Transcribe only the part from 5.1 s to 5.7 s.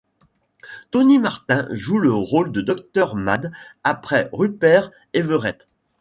Everett.